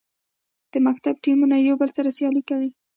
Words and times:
د 0.71 0.73
مکتب 0.87 1.15
ټیمونه 1.25 1.55
یو 1.57 1.75
بل 1.81 1.89
سره 1.97 2.15
سیالي 2.17 2.43
کوي. 2.49 2.69